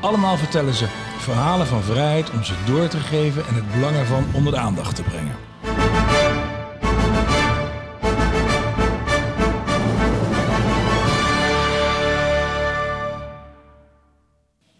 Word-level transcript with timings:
Allemaal 0.00 0.36
vertellen 0.36 0.74
ze 0.74 0.86
verhalen 1.18 1.66
van 1.66 1.82
vrijheid 1.82 2.30
om 2.30 2.44
ze 2.44 2.54
door 2.66 2.88
te 2.88 2.98
geven 2.98 3.46
en 3.46 3.54
het 3.54 3.72
belang 3.72 3.96
ervan 3.96 4.24
onder 4.32 4.52
de 4.52 4.58
aandacht 4.58 4.96
te 4.96 5.02
brengen. 5.02 5.36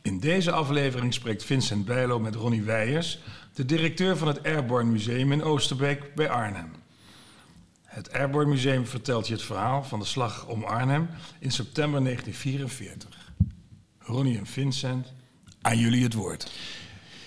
In 0.02 0.20
deze 0.20 0.52
aflevering 0.52 1.14
spreekt 1.14 1.44
Vincent 1.44 1.84
Bijlo 1.84 2.18
met 2.18 2.34
Ronnie 2.34 2.62
Weijers, 2.62 3.18
de 3.54 3.64
directeur 3.64 4.16
van 4.16 4.28
het 4.28 4.44
Airborne 4.44 4.90
Museum 4.90 5.32
in 5.32 5.42
Oosterbeek 5.42 6.14
bij 6.14 6.30
Arnhem. 6.30 6.72
Het 7.84 8.12
Airborne 8.12 8.50
Museum 8.50 8.86
vertelt 8.86 9.26
je 9.26 9.32
het 9.32 9.42
verhaal 9.42 9.84
van 9.84 9.98
de 9.98 10.04
slag 10.04 10.46
om 10.46 10.64
Arnhem 10.64 11.08
in 11.38 11.50
september 11.50 12.02
1944. 12.02 13.25
Ronnie 14.06 14.38
en 14.38 14.46
Vincent, 14.46 15.12
aan 15.60 15.78
jullie 15.78 16.02
het 16.02 16.14
woord. 16.14 16.52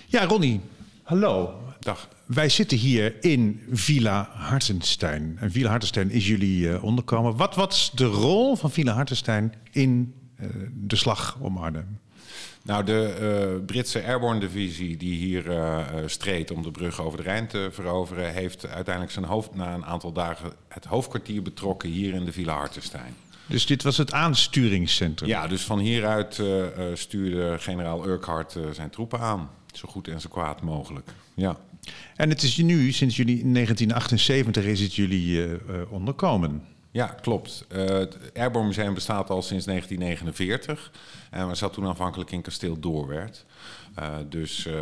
Ja, 0.08 0.26
Ronnie. 0.26 0.62
Hallo. 1.04 1.60
Dag. 1.80 2.10
Wij 2.26 2.50
zitten 2.50 2.78
hier 2.78 3.24
in 3.24 3.62
Villa 3.72 4.30
Hartenstein. 4.34 5.38
En 5.40 5.52
Villa 5.52 5.70
Hartenstein 5.70 6.10
is 6.10 6.28
jullie 6.28 6.68
uh, 6.68 6.84
onderkomen. 6.84 7.36
Wat 7.36 7.56
was 7.56 7.92
de 7.96 8.06
rol 8.06 8.56
van 8.56 8.72
Villa 8.72 8.94
Hartenstein 8.94 9.54
in 9.72 10.14
uh, 10.40 10.50
de 10.74 10.96
slag 10.96 11.38
om 11.40 11.58
Arnhem? 11.58 12.00
Nou, 12.62 12.84
de 12.84 13.58
uh, 13.60 13.66
Britse 13.66 14.04
Airborne 14.04 14.40
Divisie 14.40 14.98
die 14.98 15.16
hier 15.16 15.48
uh, 15.48 15.86
streed 16.06 16.52
om 16.52 16.64
de 16.64 16.72
brug 16.72 17.02
over 17.02 17.18
de 17.18 17.24
Rijn 17.24 17.48
te 17.48 17.70
veroveren, 17.72 18.34
heeft 18.34 18.68
uiteindelijk 18.68 19.14
zijn 19.14 19.26
hoofd 19.26 19.56
na 19.56 19.74
een 19.74 19.86
aantal 19.86 20.12
dagen 20.12 20.52
het 20.68 20.86
hoofdkwartier 20.86 21.42
betrokken 21.42 21.90
hier 21.90 22.14
in 22.14 22.26
de 22.26 22.32
Villa 22.32 22.54
Hartenstein. 22.54 23.14
Dus 23.50 23.66
dit 23.66 23.84
was 23.84 23.98
het 23.98 24.12
aansturingscentrum? 24.12 25.30
Ja, 25.30 25.48
dus 25.48 25.62
van 25.62 25.80
hieruit 25.80 26.38
uh, 26.38 26.66
stuurde 26.94 27.56
generaal 27.60 28.08
Urquhart 28.08 28.58
zijn 28.72 28.90
troepen 28.90 29.20
aan. 29.20 29.50
Zo 29.74 29.88
goed 29.88 30.08
en 30.08 30.22
zo 30.22 30.30
kwaad 30.30 30.62
mogelijk. 30.62 31.10
Ja. 31.34 31.58
En 32.16 32.30
het 32.30 32.44
is 32.44 32.58
nu, 32.58 32.92
sinds 32.92 33.16
jullie 33.16 33.40
in 33.40 33.54
1978, 33.54 34.66
is 34.66 34.80
het 34.80 34.96
jullie 34.96 35.48
onderkomen. 35.90 36.64
Ja, 36.92 37.06
klopt. 37.06 37.66
Uh, 37.72 37.86
het 37.86 38.18
Airborne 38.36 38.68
Museum 38.68 38.94
bestaat 38.94 39.30
al 39.30 39.42
sinds 39.42 39.66
1949 39.66 40.92
en 41.30 41.48
we 41.48 41.56
zat 41.56 41.74
toen 41.74 41.88
aanvankelijk 41.88 42.32
in 42.32 42.42
kasteel 42.42 42.80
Doorwerth. 42.80 43.46
Uh, 44.00 44.16
dus 44.30 44.66
uh, 44.66 44.74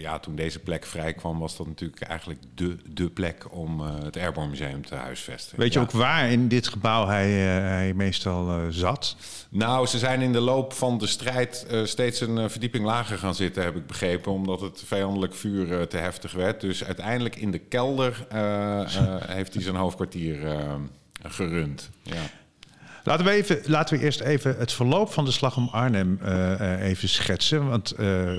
ja, 0.00 0.18
toen 0.18 0.34
deze 0.34 0.58
plek 0.58 0.86
vrij 0.86 1.12
kwam, 1.12 1.38
was 1.38 1.56
dat 1.56 1.66
natuurlijk 1.66 2.00
eigenlijk 2.02 2.40
de, 2.54 2.76
de 2.88 3.10
plek 3.10 3.46
om 3.50 3.80
het 3.80 4.16
Airborne 4.16 4.50
Museum 4.50 4.86
te 4.86 4.94
huisvesten. 4.94 5.58
Weet 5.58 5.72
je 5.72 5.78
ja. 5.78 5.84
ook 5.84 5.90
waar 5.90 6.30
in 6.30 6.48
dit 6.48 6.68
gebouw 6.68 7.06
hij, 7.06 7.30
hij 7.30 7.94
meestal 7.94 8.72
zat? 8.72 9.16
Nou, 9.48 9.86
ze 9.86 9.98
zijn 9.98 10.20
in 10.20 10.32
de 10.32 10.40
loop 10.40 10.72
van 10.72 10.98
de 10.98 11.06
strijd 11.06 11.66
steeds 11.84 12.20
een 12.20 12.50
verdieping 12.50 12.84
lager 12.84 13.18
gaan 13.18 13.34
zitten, 13.34 13.62
heb 13.62 13.76
ik 13.76 13.86
begrepen, 13.86 14.32
omdat 14.32 14.60
het 14.60 14.82
vijandelijk 14.86 15.34
vuur 15.34 15.88
te 15.88 15.96
heftig 15.96 16.32
werd. 16.32 16.60
Dus 16.60 16.84
uiteindelijk 16.84 17.36
in 17.36 17.50
de 17.50 17.58
kelder 17.58 18.26
heeft 19.36 19.54
hij 19.54 19.62
zijn 19.62 19.76
hoofdkwartier 19.76 20.38
gerund. 21.30 21.90
Ja. 22.02 22.22
Laten 23.04 23.24
we, 23.24 23.30
even, 23.30 23.60
laten 23.64 23.98
we 23.98 24.04
eerst 24.04 24.20
even 24.20 24.56
het 24.58 24.72
verloop 24.72 25.12
van 25.12 25.24
de 25.24 25.30
slag 25.30 25.56
om 25.56 25.68
Arnhem 25.68 26.18
uh, 26.22 26.82
even 26.82 27.08
schetsen. 27.08 27.68
Want 27.68 27.94
uh, 28.00 28.32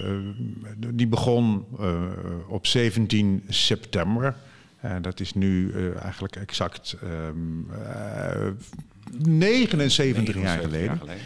die 0.94 1.08
begon 1.08 1.66
uh, 1.80 2.02
op 2.48 2.68
17 2.68 3.44
september. 3.48 4.36
dat 5.02 5.20
is 5.20 5.34
nu 5.34 5.72
eigenlijk 6.02 6.36
exact 6.36 6.98
um, 7.04 7.68
79, 9.18 10.24
79, 10.24 10.42
jaar 10.42 10.60
geleden. 10.60 10.86
Jaar 10.86 11.20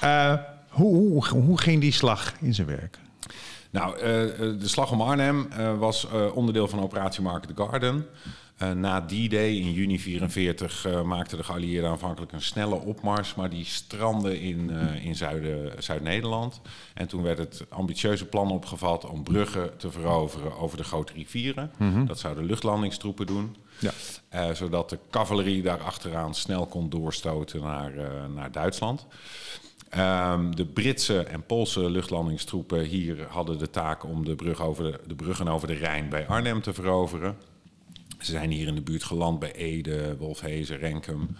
geleden. 0.00 0.46
Hoe, 0.68 0.96
hoe, 0.96 1.28
hoe 1.28 1.60
ging 1.60 1.80
die 1.80 1.92
slag 1.92 2.34
in 2.40 2.54
zijn 2.54 2.66
werk? 2.66 2.98
Nou, 3.76 3.98
de 4.58 4.68
slag 4.68 4.92
om 4.92 5.00
Arnhem 5.00 5.48
was 5.78 6.06
onderdeel 6.34 6.68
van 6.68 6.80
operatie 6.80 7.22
Market 7.22 7.50
Garden. 7.54 8.06
Na 8.74 9.00
die 9.00 9.28
day 9.28 9.48
in 9.48 9.72
juni 9.72 9.96
1944 9.96 10.86
uh, 10.86 11.02
maakten 11.02 11.38
de 11.38 11.44
geallieerden 11.44 11.90
aanvankelijk 11.90 12.32
een 12.32 12.42
snelle 12.42 12.74
opmars, 12.74 13.34
maar 13.34 13.50
die 13.50 13.64
strandde 13.64 14.40
in, 14.40 14.70
in 15.02 15.14
Zuid-Nederland. 15.78 16.60
en 16.94 17.06
toen 17.08 17.22
werd 17.22 17.38
het 17.38 17.64
ambitieuze 17.68 18.26
plan 18.26 18.50
opgevat 18.50 19.04
om 19.04 19.22
bruggen 19.22 19.76
te 19.76 19.90
veroveren 19.90 20.58
over 20.58 20.76
de 20.76 20.84
grote 20.84 21.12
rivieren. 21.12 21.70
Mm 21.76 21.92
-hmm. 21.92 22.06
Dat 22.06 22.18
zouden 22.18 22.44
luchtlandingstroepen 22.44 23.26
doen. 23.26 23.56
Ja. 23.78 24.54
zodat 24.54 24.90
de 24.90 24.98
cavalerie 25.10 25.62
daar 25.62 25.82
achteraan 25.82 26.34
snel 26.34 26.66
kon 26.66 26.88
doorstoten 26.88 27.62
naar, 27.62 27.92
naar 28.34 28.52
Duitsland. 28.52 29.06
Um, 29.94 30.56
de 30.56 30.66
Britse 30.66 31.22
en 31.22 31.46
Poolse 31.46 31.90
luchtlandingstroepen 31.90 32.84
hier 32.84 33.26
hadden 33.28 33.58
de 33.58 33.70
taak 33.70 34.04
om 34.04 34.24
de, 34.24 34.34
brug 34.34 34.62
over 34.62 34.84
de, 34.84 35.00
de 35.06 35.14
bruggen 35.14 35.48
over 35.48 35.68
de 35.68 35.74
Rijn 35.74 36.08
bij 36.08 36.26
Arnhem 36.26 36.62
te 36.62 36.72
veroveren. 36.72 37.36
Ze 38.18 38.30
zijn 38.30 38.50
hier 38.50 38.66
in 38.66 38.74
de 38.74 38.80
buurt 38.80 39.04
geland 39.04 39.38
bij 39.38 39.52
Ede, 39.52 40.16
Wolfhezen, 40.16 40.78
Renkum. 40.78 41.36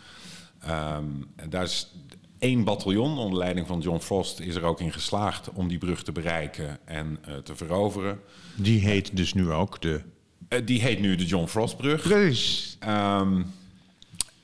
Um, 0.68 1.26
en 1.36 1.50
daar 1.50 1.62
is 1.62 1.92
één 2.38 2.64
bataljon 2.64 3.18
onder 3.18 3.38
leiding 3.38 3.66
van 3.66 3.80
John 3.80 3.98
Frost 3.98 4.40
is 4.40 4.54
er 4.54 4.62
ook 4.62 4.80
in 4.80 4.92
geslaagd 4.92 5.50
om 5.52 5.68
die 5.68 5.78
brug 5.78 6.02
te 6.02 6.12
bereiken 6.12 6.78
en 6.84 7.18
uh, 7.28 7.36
te 7.36 7.56
veroveren. 7.56 8.20
Die 8.56 8.80
heet 8.80 9.16
dus 9.16 9.32
nu 9.32 9.50
ook 9.50 9.80
de. 9.80 10.00
Uh, 10.48 10.60
die 10.64 10.80
heet 10.80 11.00
nu 11.00 11.16
de 11.16 11.26
John 11.26 11.46
Frostbrug. 11.46 12.02
Precies. 12.02 12.78
Um, 12.88 13.46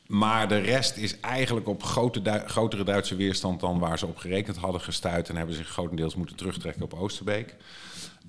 maar 0.06 0.48
de 0.48 0.58
rest 0.58 0.96
is 0.96 1.20
eigenlijk 1.20 1.68
op 1.68 1.82
grote 1.82 2.42
grotere 2.46 2.84
Duitse 2.84 3.16
weerstand 3.16 3.60
dan 3.60 3.78
waar 3.78 3.98
ze 3.98 4.06
op 4.06 4.16
gerekend 4.16 4.56
hadden 4.56 4.80
gestuurd 4.80 5.28
en 5.28 5.36
hebben 5.36 5.54
zich 5.54 5.68
grotendeels 5.68 6.14
moeten 6.14 6.36
terugtrekken 6.36 6.82
op 6.82 6.94
Oosterbeek. 6.94 7.56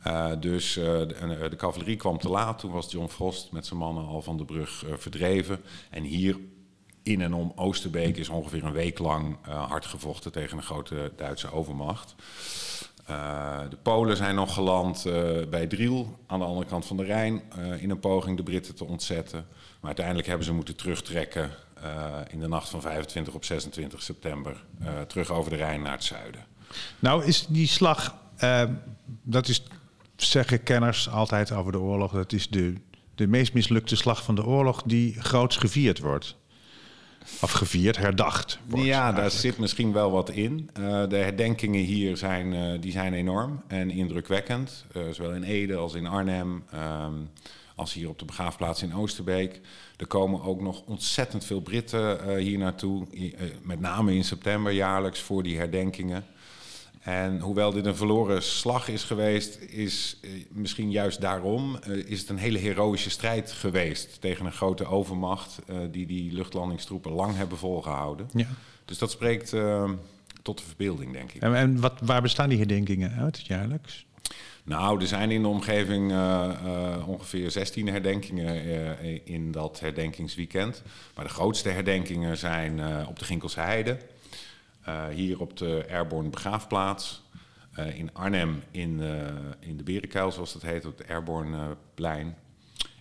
Uh, 0.08 0.32
dus 0.40 0.78
uh, 0.78 0.86
de, 0.86 1.48
de, 1.50 1.56
cavalerie 1.56 1.96
kwam 1.96 2.18
te 2.18 2.30
laat. 2.30 2.60
Toen 2.60 2.72
was 2.72 2.92
John 2.92 3.08
Frost 3.08 3.52
met 3.52 3.66
zijn 3.66 3.80
mannen 3.80 4.06
al 4.06 4.22
van 4.22 4.38
de 4.38 4.46
brug 4.46 4.86
verdreven. 4.98 5.62
En 5.90 6.04
hier 6.04 6.40
in 7.04 7.22
en 7.22 7.34
om 7.34 7.52
Oosterbeek 7.56 8.18
is 8.18 8.30
ongeveer 8.30 8.64
een 8.64 8.72
week 8.72 9.00
lang 9.00 9.38
hard 9.46 9.86
gevochten 9.86 10.32
tegen 10.32 10.58
een 10.58 10.64
grote 10.64 11.12
Duitse 11.16 11.52
overmacht. 11.52 12.16
De 13.70 13.78
Polen 13.82 14.18
zijn 14.18 14.36
nog 14.36 14.54
geland 14.54 15.04
bij 15.50 15.68
Driel 15.68 16.20
aan 16.28 16.40
de 16.40 16.46
andere 16.46 16.68
kant 16.68 16.86
van 16.86 16.98
de 16.98 17.04
Rijn 17.04 17.42
in 17.80 17.90
een 17.90 18.00
poging 18.00 18.38
de 18.38 18.44
Britten 18.44 18.76
te 18.76 18.86
ontzetten. 18.86 19.46
Maar 19.50 19.86
uiteindelijk 19.86 20.28
hebben 20.28 20.46
ze 20.46 20.54
moeten 20.54 20.76
terugtrekken 20.76 21.52
in 22.30 22.40
de 22.40 22.48
nacht 22.48 22.70
van 22.70 22.82
25 22.82 23.34
op 23.34 23.46
26 23.46 24.02
september 24.02 24.66
terug 25.08 25.30
over 25.30 25.52
de 25.52 25.58
Rijn 25.58 25.82
naar 25.82 25.92
het 25.92 26.04
zuiden. 26.04 26.46
Nou 27.00 27.26
is 27.26 27.46
die 27.48 27.68
slag, 27.68 28.16
dat 29.24 29.48
is 29.48 29.64
zeggen 30.16 30.64
kenners 30.64 31.10
altijd 31.10 31.52
over 31.52 31.72
de 31.72 31.80
oorlog. 31.80 32.12
Dat 32.12 32.32
is 32.32 32.50
de, 32.50 32.74
de 33.16 33.28
meest 33.28 33.54
mislukte 33.54 33.96
slag 33.96 34.24
van 34.24 34.36
de 34.36 34.46
oorlog 34.46 34.84
die 34.86 35.22
groots 35.22 35.58
gevierd 35.58 36.00
wordt. 36.00 36.36
Of 37.42 37.52
gevierd, 37.52 37.98
herdacht 37.98 38.60
wordt. 38.66 38.86
Ja, 38.86 38.92
eigenlijk. 38.92 39.22
daar 39.22 39.32
zit 39.32 39.58
misschien 39.58 39.94
wel 39.94 40.12
wat 40.12 40.30
in. 40.30 40.70
Uh, 40.80 41.08
de 41.08 41.16
herdenkingen 41.16 41.82
hier 41.82 42.18
zijn, 42.18 42.54
uh, 42.54 42.82
die 42.82 42.92
zijn 42.92 43.14
enorm 43.14 43.62
en 43.68 43.92
indrukwekkend. 43.92 44.86
Uh, 44.98 45.04
zowel 45.12 45.34
in 45.34 45.44
Ede 45.44 45.76
als 45.76 45.94
in 45.94 46.08
Arnhem. 46.08 46.64
Um, 46.74 47.30
als 47.76 47.94
hier 47.94 48.10
op 48.10 48.20
de 48.20 48.26
begraafplaats 48.26 48.84
in 48.84 48.96
Oosterbeek. 48.96 49.62
Er 49.98 50.08
komen 50.08 50.44
ook 50.44 50.62
nog 50.62 50.82
ontzettend 50.86 51.46
veel 51.46 51.62
Britten 51.62 52.38
hier 52.38 52.58
naartoe. 52.58 53.06
met 53.62 53.80
name 53.80 54.16
in 54.16 54.24
september 54.24 54.72
jaarlijks 54.72 55.20
voor 55.20 55.44
die 55.44 55.58
herdenkingen. 55.58 56.26
En 57.04 57.40
hoewel 57.40 57.72
dit 57.72 57.86
een 57.86 57.96
verloren 57.96 58.44
slag 58.44 58.88
is 58.88 59.04
geweest, 59.04 59.60
is 59.60 60.18
uh, 60.22 60.32
misschien 60.50 60.92
juist 60.92 61.22
daarom 61.22 61.80
uh, 61.88 61.98
is 62.06 62.20
het 62.20 62.30
een 62.30 62.38
hele 62.38 62.58
heroïsche 62.58 63.10
strijd 63.10 63.52
geweest 63.52 64.22
tegen 64.22 64.46
een 64.46 64.52
grote 64.52 64.86
overmacht 64.86 65.60
uh, 65.70 65.78
die 65.92 66.06
die 66.06 66.34
luchtlandingstroepen 66.34 67.12
lang 67.12 67.36
hebben 67.36 67.58
volgehouden. 67.58 68.30
Ja. 68.34 68.48
Dus 68.86 68.98
dat 68.98 69.12
spreekt 69.12 69.56
tot 70.42 70.58
de 70.58 70.64
verbeelding, 70.64 71.14
denk 71.14 71.32
ik. 71.32 71.42
En, 71.42 71.56
en 71.56 71.80
wat, 71.80 71.94
waar 72.04 72.22
bestaan 72.22 72.50
die 72.50 72.58
herdenkingen 72.58 73.12
uit 73.12 73.46
jaarlijks? 73.46 74.06
Nou, 74.64 75.02
er 75.02 75.08
zijn 75.08 75.32
in 75.32 75.42
de 75.42 75.48
omgeving 75.48 76.12
ongeveer 77.06 77.52
16 77.52 77.88
herdenkingen 77.88 79.26
in 79.26 79.52
dat 79.52 79.80
herdenkingsweekend. 79.80 80.84
Maar 81.16 81.26
de 81.26 81.32
grootste 81.32 81.70
herdenkingen 81.70 82.38
zijn 82.38 83.08
op 83.08 83.20
de 83.20 83.26
Ginkelse 83.26 83.60
Heide. 83.60 83.98
Uh, 84.88 85.08
hier 85.08 85.40
op 85.40 85.58
de 85.58 85.86
Airborne 85.90 86.30
begraafplaats. 86.30 87.24
Uh, 87.80 87.98
in 87.98 88.14
Arnhem 88.14 88.64
in, 88.72 89.00
uh, 89.00 89.28
in 89.60 89.78
de 89.78 89.84
Berenkuil, 89.84 90.32
zoals 90.32 90.54
dat 90.54 90.62
heet, 90.62 90.86
op 90.86 90.98
het 90.98 91.10
Airborne 91.10 91.78
plein. 91.94 92.36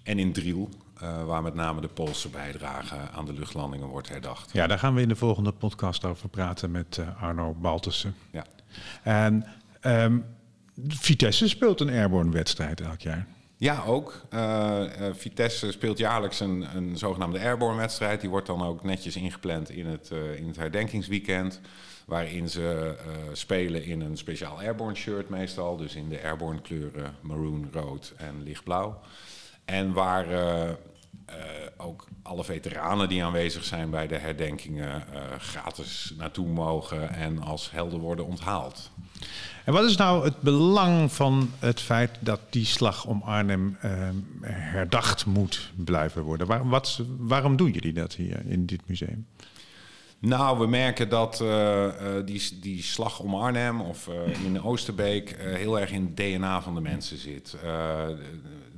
En 0.02 0.18
in 0.18 0.32
Driel, 0.32 0.68
uh, 1.02 1.24
waar 1.24 1.42
met 1.42 1.54
name 1.54 1.80
de 1.80 1.88
Poolse 1.88 2.28
bijdrage 2.28 2.96
aan 3.14 3.24
de 3.24 3.32
luchtlandingen 3.32 3.86
wordt 3.86 4.08
herdacht. 4.08 4.52
Ja, 4.52 4.66
daar 4.66 4.78
gaan 4.78 4.94
we 4.94 5.00
in 5.00 5.08
de 5.08 5.16
volgende 5.16 5.52
podcast 5.52 6.04
over 6.04 6.28
praten 6.28 6.70
met 6.70 6.96
uh, 6.96 7.22
Arno 7.22 7.54
Baltussen. 7.54 8.14
Ja. 8.30 8.44
En 9.02 9.46
um, 9.86 10.24
Vitesse 10.88 11.48
speelt 11.48 11.80
een 11.80 11.90
airborne 11.90 12.30
wedstrijd 12.30 12.80
elk 12.80 13.00
jaar. 13.00 13.26
Ja, 13.62 13.82
ook. 13.86 14.20
Uh, 14.34 14.82
Vitesse 15.12 15.72
speelt 15.72 15.98
jaarlijks 15.98 16.40
een, 16.40 16.76
een 16.76 16.98
zogenaamde 16.98 17.40
airborne 17.40 17.76
wedstrijd. 17.76 18.20
Die 18.20 18.30
wordt 18.30 18.46
dan 18.46 18.62
ook 18.62 18.84
netjes 18.84 19.16
ingepland 19.16 19.70
in 19.70 19.86
het, 19.86 20.10
uh, 20.12 20.34
in 20.34 20.46
het 20.46 20.56
herdenkingsweekend. 20.56 21.60
Waarin 22.06 22.48
ze 22.48 22.94
spelen 23.32 23.84
in 23.84 24.00
een 24.00 24.16
speciaal 24.16 24.58
airborne 24.58 24.94
shirt 24.94 25.28
meestal. 25.28 25.76
Dus 25.76 25.94
in 25.94 26.08
de 26.08 26.22
airborne 26.22 26.60
kleuren 26.60 27.14
maroon, 27.20 27.68
rood 27.72 28.12
en 28.16 28.42
lichtblauw. 28.42 29.00
En 29.64 29.92
waar 29.92 30.26
ook 31.76 32.06
alle 32.22 32.44
veteranen 32.44 33.08
die 33.08 33.24
aanwezig 33.24 33.64
zijn 33.64 33.90
bij 33.90 34.06
de 34.06 34.18
herdenkingen 34.18 35.04
gratis 35.38 36.14
naartoe 36.18 36.48
mogen 36.48 37.14
en 37.14 37.42
als 37.42 37.70
helden 37.70 38.00
worden 38.00 38.26
onthaald. 38.26 38.90
En 39.64 39.72
wat 39.72 39.84
is 39.84 39.96
nou 39.96 40.24
het 40.24 40.40
belang 40.40 41.12
van 41.12 41.50
het 41.58 41.80
feit 41.80 42.10
dat 42.20 42.40
die 42.50 42.64
slag 42.64 43.04
om 43.04 43.22
Arnhem 43.24 43.76
eh, 43.80 43.90
herdacht 44.50 45.26
moet 45.26 45.72
blijven 45.74 46.22
worden? 46.22 46.68
Wat, 46.68 47.00
waarom 47.18 47.56
doen 47.56 47.70
jullie 47.70 47.92
dat 47.92 48.14
hier 48.14 48.42
in 48.46 48.66
dit 48.66 48.80
museum? 48.86 49.26
Nou, 50.18 50.58
we 50.58 50.66
merken 50.66 51.08
dat 51.08 51.40
uh, 51.42 51.88
die, 52.24 52.58
die 52.60 52.82
slag 52.82 53.20
om 53.20 53.34
Arnhem 53.34 53.80
of 53.80 54.08
uh, 54.08 54.44
in 54.44 54.62
Oosterbeek 54.62 55.36
heel 55.38 55.80
erg 55.80 55.90
in 55.90 56.02
het 56.02 56.16
DNA 56.16 56.62
van 56.62 56.74
de 56.74 56.80
mensen 56.80 57.18
zit. 57.18 57.56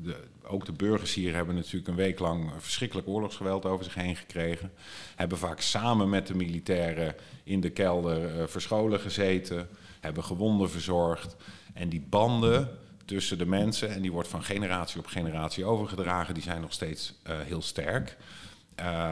De, 0.03 0.17
ook 0.47 0.67
de 0.67 0.73
burgers 0.73 1.15
hier 1.15 1.35
hebben 1.35 1.55
natuurlijk 1.55 1.89
een 1.89 1.95
week 1.95 2.19
lang 2.19 2.51
verschrikkelijk 2.59 3.09
oorlogsgeweld 3.09 3.65
over 3.65 3.85
zich 3.85 3.95
heen 3.95 4.17
gekregen. 4.17 4.73
Hebben 5.17 5.39
vaak 5.39 5.61
samen 5.61 6.09
met 6.09 6.27
de 6.27 6.35
militairen 6.35 7.15
in 7.45 7.61
de 7.61 7.71
kelder 7.71 8.49
verscholen 8.49 9.01
gezeten 9.01 9.69
hebben 10.05 10.25
gewonden 10.25 10.71
verzorgd. 10.71 11.37
En 11.75 11.89
die 11.89 12.07
banden 12.09 12.69
tussen 13.05 13.39
de 13.39 13.47
mensen, 13.47 13.91
en 13.91 14.03
die 14.03 14.13
wordt 14.13 14.29
van 14.29 14.45
generatie 14.45 14.99
op 14.99 15.07
generatie 15.07 15.65
overgedragen, 15.65 16.35
die 16.35 16.43
zijn 16.43 16.61
nog 16.61 16.73
steeds 16.73 17.15
uh, 17.27 17.41
heel 17.41 17.63
sterk. 17.63 18.17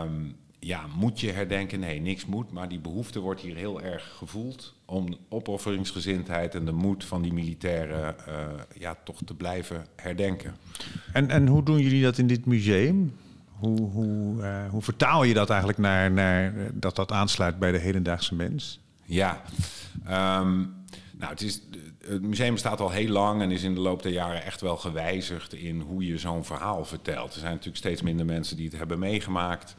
Um, 0.01 0.37
ja, 0.65 0.81
moet 0.95 1.21
je 1.21 1.31
herdenken? 1.31 1.81
Nee, 1.81 2.01
niks 2.01 2.27
moet. 2.27 2.53
Maar 2.53 2.69
die 2.69 2.79
behoefte 2.79 3.21
wordt 3.21 3.41
hier 3.41 3.57
heel 3.57 3.81
erg 3.81 4.13
gevoeld 4.17 4.75
om 4.85 5.11
de 5.11 5.19
opofferingsgezindheid 5.29 6.55
en 6.55 6.65
de 6.65 6.73
moed 6.73 7.05
van 7.05 7.23
die 7.23 7.33
militairen 7.33 8.17
uh, 8.29 8.35
ja, 8.79 8.97
toch 9.05 9.19
te 9.25 9.35
blijven 9.35 9.87
herdenken. 9.97 10.55
En, 11.13 11.31
en 11.31 11.47
hoe 11.47 11.63
doen 11.63 11.79
jullie 11.79 12.03
dat 12.03 12.19
in 12.19 12.27
dit 12.27 12.47
museum? 12.47 13.17
Hoe, 13.47 13.81
hoe, 13.81 14.43
uh, 14.43 14.69
hoe 14.71 14.83
vertaal 14.83 15.25
je 15.25 15.35
dat 15.35 15.51
eigenlijk 15.51 15.79
naar, 15.79 16.11
naar 16.11 16.55
dat 16.75 16.97
dat 16.97 17.13
aansluit 17.13 17.59
bij 17.59 17.73
de 17.73 17.79
hedendaagse 17.79 18.35
mens? 18.35 18.81
Ja, 19.05 19.43
um, 20.41 20.75
nou, 21.13 21.33
het, 21.33 21.63
het 22.07 22.23
museum 22.23 22.53
bestaat 22.53 22.81
al 22.81 22.91
heel 22.91 23.09
lang 23.09 23.43
en 23.43 23.51
is 23.51 23.63
in 23.63 23.75
de 23.75 23.81
loop 23.81 24.03
der 24.03 24.13
jaren 24.13 24.45
echt 24.45 24.61
wel 24.61 24.77
gewijzigd 24.77 25.55
in 25.55 25.81
hoe 25.81 26.07
je 26.07 26.19
zo'n 26.19 26.45
verhaal 26.45 26.85
vertelt. 26.85 27.35
Er 27.35 27.41
zijn 27.41 27.53
natuurlijk 27.53 27.79
steeds 27.79 28.03
minder 28.03 28.27
mensen 28.27 28.57
die 28.57 28.69
het 28.69 28.79
hebben 28.79 28.99
meegemaakt. 28.99 29.75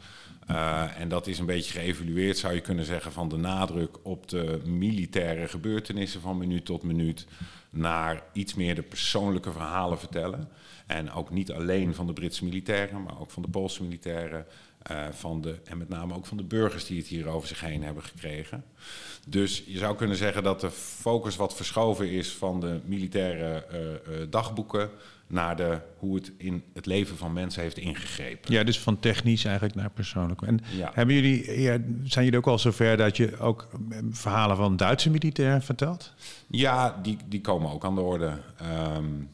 Uh, 0.50 1.00
en 1.00 1.08
dat 1.08 1.26
is 1.26 1.38
een 1.38 1.46
beetje 1.46 1.80
geëvalueerd, 1.80 2.38
zou 2.38 2.54
je 2.54 2.60
kunnen 2.60 2.84
zeggen, 2.84 3.12
van 3.12 3.28
de 3.28 3.36
nadruk 3.36 3.98
op 4.02 4.28
de 4.28 4.60
militaire 4.64 5.48
gebeurtenissen 5.48 6.20
van 6.20 6.38
minuut 6.38 6.64
tot 6.64 6.82
minuut 6.82 7.26
naar 7.70 8.22
iets 8.32 8.54
meer 8.54 8.74
de 8.74 8.82
persoonlijke 8.82 9.52
verhalen 9.52 9.98
vertellen. 9.98 10.48
En 10.86 11.12
ook 11.12 11.30
niet 11.30 11.52
alleen 11.52 11.94
van 11.94 12.06
de 12.06 12.12
Britse 12.12 12.44
militairen, 12.44 13.02
maar 13.02 13.20
ook 13.20 13.30
van 13.30 13.42
de 13.42 13.48
Poolse 13.48 13.82
militairen. 13.82 14.46
Uh, 14.90 15.06
van 15.10 15.40
de, 15.40 15.56
en 15.64 15.78
met 15.78 15.88
name 15.88 16.14
ook 16.14 16.26
van 16.26 16.36
de 16.36 16.44
burgers 16.44 16.84
die 16.84 16.98
het 16.98 17.06
hier 17.06 17.26
over 17.26 17.48
zich 17.48 17.60
heen 17.60 17.82
hebben 17.82 18.02
gekregen. 18.02 18.64
Dus 19.28 19.62
je 19.66 19.78
zou 19.78 19.96
kunnen 19.96 20.16
zeggen 20.16 20.42
dat 20.42 20.60
de 20.60 20.70
focus 20.70 21.36
wat 21.36 21.54
verschoven 21.54 22.10
is 22.10 22.32
van 22.32 22.60
de 22.60 22.80
militaire 22.84 23.66
uh, 23.72 23.80
uh, 23.80 24.26
dagboeken 24.30 24.90
naar 25.26 25.56
de, 25.56 25.78
hoe 25.98 26.14
het 26.14 26.32
in 26.36 26.62
het 26.72 26.86
leven 26.86 27.16
van 27.16 27.32
mensen 27.32 27.62
heeft 27.62 27.78
ingegrepen. 27.78 28.52
Ja, 28.52 28.64
dus 28.64 28.78
van 28.80 29.00
technisch 29.00 29.44
eigenlijk 29.44 29.74
naar 29.74 29.90
persoonlijk. 29.90 30.42
En 30.42 30.60
ja. 30.76 30.90
hebben 30.94 31.14
jullie, 31.14 31.60
ja, 31.60 31.78
zijn 32.04 32.24
jullie 32.24 32.38
ook 32.38 32.46
al 32.46 32.58
zover 32.58 32.96
dat 32.96 33.16
je 33.16 33.38
ook 33.38 33.68
verhalen 34.10 34.56
van 34.56 34.76
Duitse 34.76 35.10
militairen 35.10 35.62
vertelt? 35.62 36.14
Ja, 36.46 37.00
die, 37.02 37.16
die 37.26 37.40
komen 37.40 37.70
ook 37.70 37.84
aan 37.84 37.94
de 37.94 38.00
orde. 38.00 38.38
Um, 38.96 39.30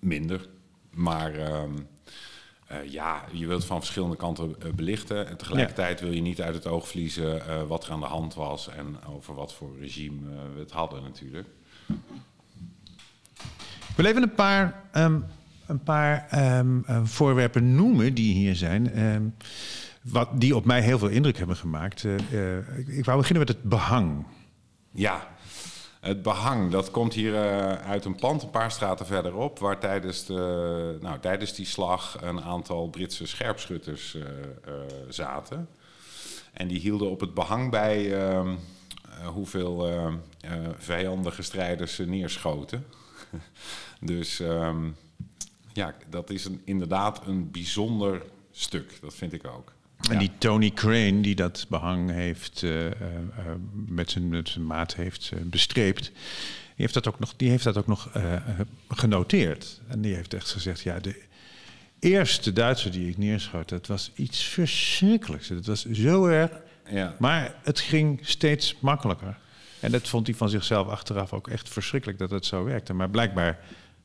minder. 0.00 0.48
Maar 0.90 1.54
um, 1.62 1.86
uh, 2.72 2.92
ja, 2.92 3.24
je 3.32 3.46
wilt 3.46 3.64
van 3.64 3.78
verschillende 3.78 4.16
kanten 4.16 4.54
uh, 4.64 4.72
belichten. 4.72 5.28
En 5.28 5.36
tegelijkertijd 5.36 6.00
wil 6.00 6.12
je 6.12 6.20
niet 6.20 6.42
uit 6.42 6.54
het 6.54 6.66
oog 6.66 6.88
verliezen 6.88 7.36
uh, 7.36 7.62
wat 7.62 7.86
er 7.86 7.92
aan 7.92 8.00
de 8.00 8.06
hand 8.06 8.34
was 8.34 8.68
en 8.68 8.96
over 9.08 9.34
wat 9.34 9.54
voor 9.54 9.78
regime 9.78 10.20
we 10.54 10.60
het 10.60 10.70
hadden 10.70 11.02
natuurlijk. 11.02 11.48
Ik 13.88 13.96
wil 13.96 14.06
even 14.06 14.22
een 14.22 14.34
paar, 14.34 14.82
um, 14.94 15.24
een 15.66 15.82
paar 15.82 16.28
um, 16.58 16.84
voorwerpen 17.04 17.74
noemen 17.74 18.14
die 18.14 18.34
hier 18.34 18.56
zijn. 18.56 19.02
Um, 19.04 19.34
wat, 20.02 20.28
die 20.34 20.56
op 20.56 20.64
mij 20.64 20.80
heel 20.80 20.98
veel 20.98 21.08
indruk 21.08 21.38
hebben 21.38 21.56
gemaakt. 21.56 22.04
ik, 22.04 22.88
ik 22.88 23.04
wou 23.04 23.18
beginnen 23.18 23.46
met 23.46 23.56
het 23.56 23.62
behang. 23.62 24.26
Ja, 24.90 25.28
het 26.02 26.22
behang, 26.22 26.70
dat 26.70 26.90
komt 26.90 27.14
hier 27.14 27.32
uh, 27.32 27.72
uit 27.72 28.04
een 28.04 28.14
pand 28.14 28.42
een 28.42 28.50
paar 28.50 28.70
straten 28.70 29.06
verderop, 29.06 29.58
waar 29.58 29.78
tijdens, 29.78 30.24
de, 30.24 30.98
nou, 31.00 31.18
tijdens 31.18 31.54
die 31.54 31.66
slag 31.66 32.16
een 32.20 32.40
aantal 32.40 32.88
Britse 32.88 33.26
scherpschutters 33.26 34.14
uh, 34.14 34.22
uh, 34.22 34.74
zaten. 35.08 35.68
En 36.52 36.68
die 36.68 36.78
hielden 36.80 37.10
op 37.10 37.20
het 37.20 37.34
behang 37.34 37.70
bij 37.70 38.26
ehm, 38.26 38.54
hoeveel 39.24 39.88
vijandige 40.76 41.42
strijders 41.42 41.94
ze 41.94 42.04
neerschoten. 42.04 42.86
dus 44.00 44.38
um, 44.38 44.96
ja, 45.72 45.94
dat 46.08 46.30
is 46.30 46.44
een, 46.44 46.62
inderdaad 46.64 47.26
een 47.26 47.50
bijzonder 47.50 48.22
stuk, 48.50 48.98
dat 49.00 49.14
vind 49.14 49.32
ik 49.32 49.46
ook. 49.46 49.72
En 50.10 50.18
die 50.18 50.30
Tony 50.38 50.70
Crane, 50.70 51.20
die 51.20 51.34
dat 51.34 51.66
behang 51.68 52.10
heeft, 52.10 52.62
uh, 52.62 52.84
uh, 52.84 52.90
met, 53.72 54.10
zijn, 54.10 54.28
met 54.28 54.48
zijn 54.48 54.66
maat 54.66 54.94
heeft 54.94 55.30
uh, 55.34 55.40
bestreept, 55.42 56.04
die 56.04 56.90
heeft 56.90 56.94
dat 56.94 57.08
ook 57.08 57.18
nog, 57.18 57.34
die 57.36 57.50
heeft 57.50 57.64
dat 57.64 57.76
ook 57.76 57.86
nog 57.86 58.10
genoteerd. 58.88 59.80
En 59.88 60.00
die 60.00 60.14
heeft 60.14 60.34
echt 60.34 60.50
gezegd, 60.50 60.80
ja, 60.80 60.98
de 60.98 61.22
eerste 61.98 62.52
Duitser 62.52 62.90
die 62.90 63.08
ik 63.08 63.18
neerschoot, 63.18 63.68
dat 63.68 63.86
was 63.86 64.10
iets 64.14 64.44
verschrikkelijks. 64.44 65.48
Het 65.48 65.66
was 65.66 65.84
zo 65.84 66.26
erg, 66.26 66.50
ja. 66.90 67.14
maar 67.18 67.54
het 67.62 67.80
ging 67.80 68.20
steeds 68.22 68.76
makkelijker. 68.80 69.38
En 69.80 69.90
dat 69.90 70.08
vond 70.08 70.26
hij 70.26 70.36
van 70.36 70.48
zichzelf 70.48 70.88
achteraf 70.88 71.32
ook 71.32 71.48
echt 71.48 71.68
verschrikkelijk 71.68 72.18
dat 72.18 72.30
het 72.30 72.46
zo 72.46 72.64
werkte. 72.64 72.92
Maar 72.92 73.10
blijkbaar 73.10 73.58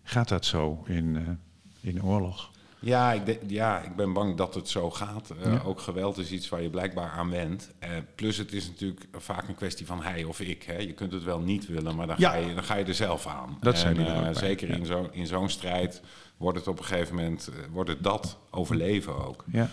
gaat 0.04 0.28
dat 0.28 0.46
zo 0.46 0.84
in, 0.88 1.40
in 1.82 2.04
oorlog. 2.04 2.52
Ja 2.80 3.14
ik, 3.14 3.26
de, 3.26 3.40
ja, 3.48 3.82
ik 3.82 3.96
ben 3.96 4.14
bang 4.14 4.36
dat 4.36 4.56
het 4.56 4.70
zo 4.70 4.92
gaat. 4.92 5.34
Uh, 5.46 5.54
ja. 5.54 5.62
Ook 5.66 5.80
geweld 5.80 6.18
is 6.18 6.32
iets 6.32 6.50
waar 6.50 6.62
je 6.62 6.70
blijkbaar 6.70 7.10
aan 7.10 7.30
went. 7.30 7.72
Uh, 7.84 7.90
plus 8.16 8.38
het 8.38 8.54
is 8.54 8.68
natuurlijk 8.68 9.06
vaak 9.12 9.48
een 9.48 9.56
kwestie 9.56 9.86
van 9.86 10.04
hij 10.04 10.24
of 10.24 10.40
ik. 10.40 10.64
Hè. 10.64 10.78
Je 10.78 10.94
kunt 10.94 11.12
het 11.12 11.24
wel 11.24 11.40
niet 11.40 11.68
willen, 11.68 11.96
maar 11.96 12.08
dan, 12.08 12.16
ja. 12.20 12.30
ga, 12.30 12.36
je, 12.36 12.54
dan 12.54 12.64
ga 12.64 12.76
je 12.76 12.86
er 12.86 12.94
zelf 12.94 13.28
aan. 13.28 13.58
Dat 13.62 13.78
zijn 13.78 14.00
uh, 14.00 14.28
zeker 14.32 14.68
ja. 14.68 14.76
in 14.76 14.86
zo'n 14.86 15.14
in 15.14 15.28
zo'n 15.28 15.50
strijd 15.50 16.02
wordt 16.38 16.58
het 16.58 16.68
op 16.68 16.80
een 16.80 16.86
gegeven 16.86 17.16
moment 17.16 17.50
wordt 17.72 17.90
het 17.90 18.04
dat 18.04 18.38
overleven 18.50 19.26
ook. 19.26 19.44
Ja. 19.52 19.70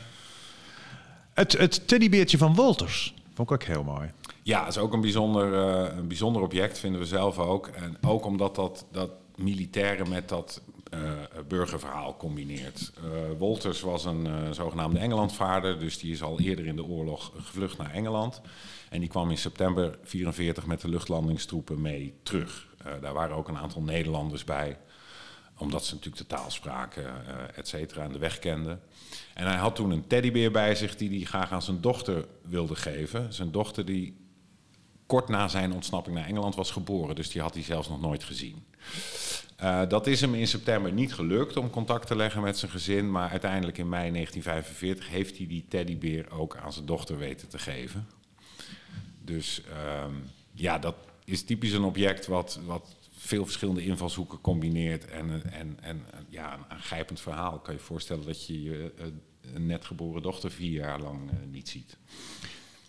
Het, 1.33 1.53
het 1.53 1.89
teddybeertje 1.89 2.39
van 2.39 2.55
Wolters 2.55 3.15
vond 3.35 3.51
ik 3.51 3.55
ook 3.55 3.63
heel 3.63 3.85
mooi. 3.85 4.11
Ja, 4.43 4.67
is 4.67 4.79
ook 4.79 4.93
een 4.93 5.01
bijzonder, 5.01 5.53
een 5.99 6.09
bijzonder 6.09 6.43
object, 6.43 6.79
vinden 6.79 7.01
we 7.01 7.07
zelf 7.07 7.39
ook. 7.39 7.67
En 7.67 7.97
ook 8.01 8.25
omdat 8.25 8.55
dat, 8.55 8.87
dat 8.91 9.11
militairen 9.37 10.09
met 10.09 10.29
dat 10.29 10.61
burgerverhaal 11.49 12.17
combineert. 12.17 12.93
Uh, 13.05 13.39
Wolters 13.39 13.81
was 13.81 14.05
een 14.05 14.55
zogenaamde 14.55 14.99
Engelandvaarder, 14.99 15.79
dus 15.79 15.99
die 15.99 16.13
is 16.13 16.23
al 16.23 16.41
eerder 16.41 16.67
in 16.67 16.77
de 16.77 16.85
oorlog 16.85 17.33
gevlucht 17.37 17.79
naar 17.79 17.91
Engeland. 17.91 18.41
En 18.91 19.01
die 19.01 19.09
kwam 19.09 19.31
in 19.31 19.39
september 19.39 19.99
44 20.03 20.67
met 20.67 20.81
de 20.81 20.89
luchtlandingstroepen 20.89 21.81
mee 21.81 22.15
terug. 22.23 22.67
daar 23.01 23.13
waren 23.13 23.37
ook 23.37 23.49
een 23.49 23.59
aantal 23.59 23.83
Nederlanders 23.83 24.45
bij, 24.45 24.79
omdat 25.59 25.85
ze 25.85 25.95
natuurlijk 25.95 26.29
de 26.29 26.35
taal 26.37 26.51
spraken, 26.51 27.05
et 27.55 27.69
cetera, 27.69 28.03
en 28.03 28.13
de 28.13 28.19
weg 28.19 28.39
kenden. 28.39 28.81
En 29.35 29.47
hij 29.47 29.57
had 29.57 29.75
toen 29.75 29.91
een 29.91 30.07
teddybeer 30.07 30.51
bij 30.51 30.75
zich 30.75 30.97
die 30.97 31.11
hij 31.11 31.25
graag 31.25 31.53
aan 31.53 31.63
zijn 31.63 31.81
dochter 31.81 32.27
wilde 32.43 32.77
geven. 32.77 33.33
Zijn 33.33 33.51
dochter 33.51 33.85
die 33.85 34.24
kort 35.07 35.29
na 35.29 35.49
zijn 35.49 35.73
ontsnapping 35.73 36.17
naar 36.17 36.27
Engeland 36.27 36.55
was 36.55 36.71
geboren, 36.71 37.15
dus 37.15 37.31
die 37.31 37.43
had 37.43 37.55
hij 37.55 37.63
zelfs 37.63 37.89
nog 37.89 38.01
nooit 38.01 38.25
gezien. 38.25 38.65
Uh, 39.63 39.89
dat 39.89 40.07
is 40.07 40.21
hem 40.21 40.35
in 40.35 40.47
september 40.47 40.93
niet 40.93 41.15
gelukt 41.15 41.57
om 41.57 41.71
contact 41.71 42.07
te 42.07 42.17
leggen 42.17 42.43
met 42.43 42.59
zijn 42.59 42.71
gezin. 42.71 43.11
Maar 43.11 43.31
uiteindelijk 43.31 43.79
in 43.79 43.89
mei 43.89 44.11
1945 44.11 45.09
heeft 45.09 45.37
hij 45.37 45.47
die 45.47 45.65
teddybeer 45.69 46.31
ook 46.31 46.57
aan 46.57 46.73
zijn 46.73 46.87
dochter 46.87 47.19
weten 47.19 47.49
te 47.49 47.59
geven. 47.59 48.07
Dus 49.21 49.63
um, 50.05 50.23
ja, 50.53 50.79
dat, 50.79 50.95
is 51.25 51.45
typisch 51.45 51.73
een 51.73 51.85
object 51.85 52.27
wat, 52.27 52.59
wat 52.67 52.97
veel 53.17 53.45
verschillende 53.45 53.85
invalshoeken 53.85 54.41
combineert. 54.41 55.05
En, 55.05 55.31
eh, 55.31 55.59
en, 55.61 55.79
en 55.81 56.05
eh, 56.11 56.19
ja, 56.29 56.55
een 56.55 56.65
aangrijpend 56.69 57.21
verhaal. 57.21 57.59
Kan 57.59 57.75
je 57.75 57.81
voorstellen 57.81 58.27
dat 58.27 58.47
je 58.47 58.63
je 58.63 58.93
eh, 58.99 59.07
net 59.61 59.85
geboren 59.85 60.23
dochter 60.23 60.51
vier 60.51 60.71
jaar 60.71 61.01
lang 61.01 61.31
eh, 61.31 61.37
niet 61.51 61.69
ziet. 61.69 61.97